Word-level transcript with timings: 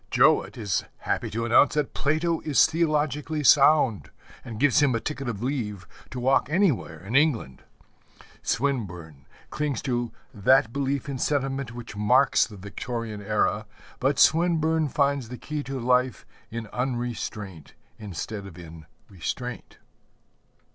Jowett 0.09 0.57
is 0.57 0.83
happy 1.01 1.29
to 1.29 1.45
announce 1.45 1.75
that 1.75 1.93
Plato 1.93 2.39
is 2.39 2.65
theologically 2.65 3.43
sound, 3.43 4.09
and 4.43 4.59
gives 4.59 4.81
him 4.81 4.95
a 4.95 4.99
ticket 4.99 5.29
of 5.29 5.43
leave 5.43 5.85
to 6.09 6.19
walk 6.19 6.49
anywhere 6.49 7.01
in 7.05 7.15
England. 7.15 7.61
Swinburne 8.41 9.27
clings 9.51 9.79
to 9.83 10.11
that 10.33 10.73
belief 10.73 11.07
in 11.07 11.19
sentiment 11.19 11.73
which 11.75 11.95
marks 11.95 12.47
the 12.47 12.57
Victorian 12.57 13.21
era, 13.21 13.67
but 13.99 14.17
Swinburne 14.17 14.89
finds 14.89 15.29
the 15.29 15.37
key 15.37 15.61
to 15.61 15.79
life 15.79 16.25
in 16.49 16.65
unrestraint 16.73 17.75
instead 17.99 18.47
of 18.47 18.57
in 18.57 18.87
restraint. 19.07 19.77